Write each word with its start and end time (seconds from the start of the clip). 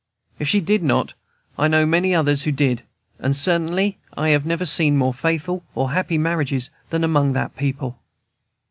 If 0.39 0.47
she 0.47 0.61
did 0.61 0.81
not, 0.81 1.13
I 1.59 1.67
know 1.67 1.85
many 1.85 2.15
others 2.15 2.41
who 2.41 2.51
did, 2.51 2.81
and 3.19 3.35
certainly 3.35 3.99
I 4.17 4.29
have 4.29 4.47
never 4.47 4.65
seen 4.65 4.97
more 4.97 5.13
faithful 5.13 5.63
or 5.75 5.85
more 5.85 5.91
happy 5.93 6.17
marriages 6.17 6.71
than 6.89 7.03
among 7.03 7.33
that 7.33 7.55
people. 7.55 7.99